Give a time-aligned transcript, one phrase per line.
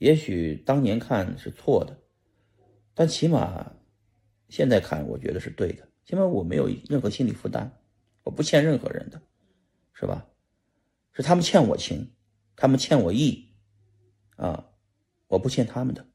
[0.00, 1.94] 也许当年看是错的，
[2.94, 3.70] 但起码
[4.48, 5.86] 现在看，我觉得是对的。
[6.06, 7.70] 起码我没有任何心理负担，
[8.22, 9.20] 我不欠任何人的，
[9.92, 10.26] 是吧？
[11.12, 12.10] 是他们欠我情，
[12.56, 13.52] 他们欠我义，
[14.36, 14.66] 啊，
[15.28, 16.06] 我不欠他们的，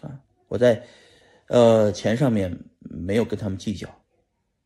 [0.00, 0.84] 啊，我在
[1.46, 3.88] 呃钱上面没有跟他们计较，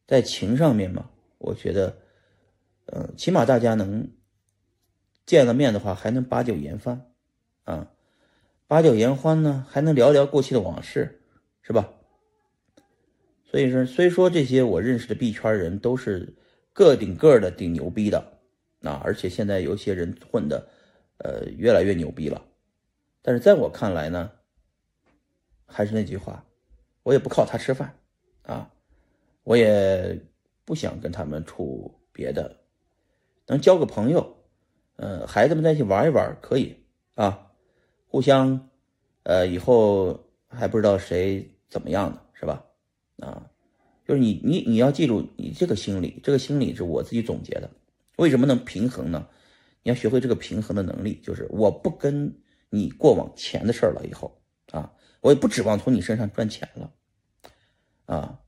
[0.06, 1.98] 在情上面嘛，我觉得，
[2.86, 4.10] 呃，起码大家能
[5.26, 7.12] 见了面的话，还能把酒言欢，
[7.64, 7.90] 啊，
[8.66, 11.20] 把酒言欢呢，还能聊聊过去的往事，
[11.62, 11.92] 是吧？
[13.44, 16.34] 所以说，虽说这些我认识的币圈人都是
[16.72, 18.40] 个顶个的顶牛逼的，
[18.82, 20.66] 啊，而且现在有些人混的，
[21.18, 22.44] 呃，越来越牛逼了。
[23.22, 24.30] 但是在我看来呢，
[25.66, 26.44] 还是那句话，
[27.02, 27.94] 我也不靠他吃饭，
[28.42, 28.70] 啊，
[29.44, 30.18] 我也
[30.64, 32.60] 不想跟他们处别的，
[33.46, 34.36] 能交个朋友，
[34.96, 36.76] 呃，孩子们在一起玩一玩可以
[37.14, 37.52] 啊，
[38.14, 38.70] 互相，
[39.24, 42.64] 呃，以后还不知道谁怎么样呢，是吧？
[43.18, 43.50] 啊，
[44.06, 47.68] 就是你你你要记住，你这个心理，这个心理是我自己总结的。
[48.18, 49.26] 为什么能平衡呢？
[49.82, 52.32] 你要学会这个平衡的能力，就是我不跟
[52.70, 54.40] 你过往钱的事儿了，以后
[54.70, 56.92] 啊，我也不指望从你身上赚钱了，
[58.06, 58.40] 啊，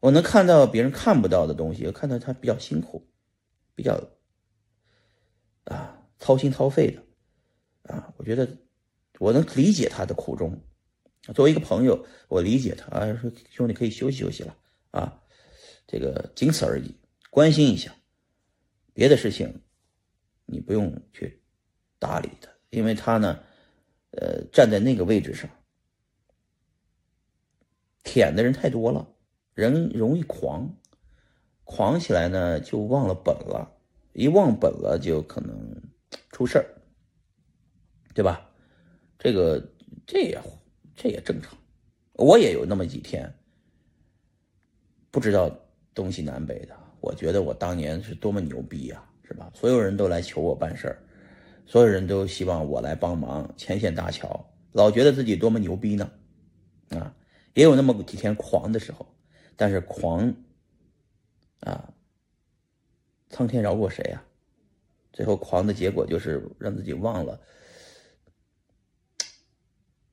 [0.00, 3.06] 我能看到别人看不到的东西，看到他比较辛苦，
[3.74, 4.02] 比较
[5.64, 8.48] 啊操心操肺的，啊，我觉得
[9.18, 10.60] 我能理解他的苦衷。
[11.34, 14.56] 作为一个朋友，我理解他啊，说兄弟可以休息休息了
[14.92, 15.20] 啊，
[15.86, 16.94] 这个仅此而已，
[17.30, 17.92] 关心一下，
[18.92, 19.62] 别的事情
[20.44, 21.42] 你不用去
[21.98, 23.42] 搭理他，因为他呢，
[24.12, 25.50] 呃，站在那个位置上，
[28.04, 29.08] 舔的人太多了，
[29.54, 30.72] 人容易狂，
[31.64, 33.76] 狂起来呢就忘了本了，
[34.12, 35.82] 一忘本了就可能
[36.30, 36.66] 出事儿，
[38.14, 38.48] 对吧？
[39.18, 39.62] 这个
[40.06, 40.40] 这也。
[40.98, 41.54] 这也正常，
[42.14, 43.30] 我也有那么几天
[45.10, 45.54] 不知道
[45.92, 46.74] 东西南北的。
[47.02, 49.50] 我觉得我当年是多么牛逼呀，是吧？
[49.52, 51.04] 所有人都来求我办事儿，
[51.66, 56.10] 所有人都希望我来帮忙牵线搭桥，老觉得自己多么牛逼呢？
[56.92, 57.14] 啊，
[57.52, 59.06] 也有那么几天狂的时候，
[59.54, 60.34] 但是狂
[61.60, 61.92] 啊，
[63.28, 64.24] 苍天饶过谁呀？
[65.12, 67.38] 最后狂的结果就是让自己忘了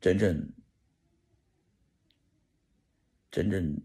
[0.04, 0.54] 真正。
[3.32, 3.82] 真正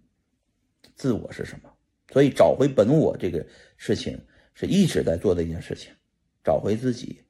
[0.97, 1.73] 自我是什么？
[2.13, 3.47] 所以找回本我这个
[3.77, 5.95] 事情是一直在做的一件事情。
[6.43, 7.25] 找回自己，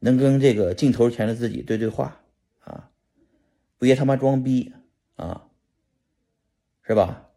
[0.00, 2.20] 能跟这个镜头前的自己对对话
[2.58, 2.90] 啊，
[3.78, 4.74] 别他妈装逼
[5.14, 5.48] 啊，
[6.82, 7.30] 是吧？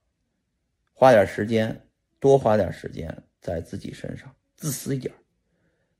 [0.93, 1.87] 花点时间，
[2.19, 5.13] 多花点时间在自己身上，自私一点，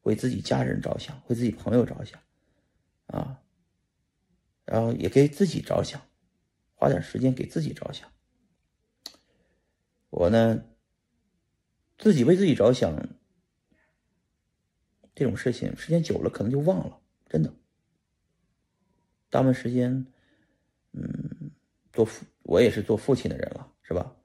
[0.02, 2.20] 为自己家人着想，为自己朋友着想，
[4.70, 6.00] 然后也给自己着想。
[6.76, 8.10] 花点时间给自己着想，
[10.10, 10.64] 我呢，
[11.98, 13.10] 自己为自己着想，
[15.14, 17.54] 这种事情时间久了可能就忘了，真的。
[19.30, 20.08] 大部分时间，
[20.94, 21.52] 嗯，
[21.92, 24.16] 做父我也是做父亲的人了，是吧？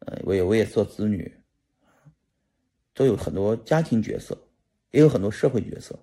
[0.00, 1.34] 呃，我也我也做子女，
[2.92, 4.36] 都有很多家庭角色，
[4.90, 5.98] 也有很多社会角色。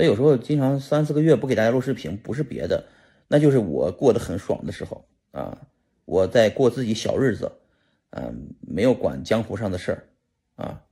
[0.00, 2.86] 所以有时候经常三四个月不给大家录视频，不是别的。
[3.28, 5.58] 那就是我过得很爽的时候啊，
[6.06, 7.52] 我在过自己小日子，
[8.08, 10.04] 嗯，没有管江湖上的事儿，
[10.54, 10.82] 啊，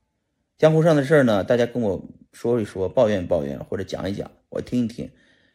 [0.58, 5.10] 江湖上的事儿呢，大家跟我说一说，抱怨抱怨或者讲一讲，我听一听，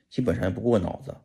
[0.10, 1.16] 基本上也不过脑子